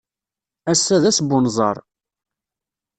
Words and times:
Ass-a 0.71 0.95
d 1.01 1.03
ass 1.09 1.19
n 1.21 1.33
unẓar. 1.37 1.77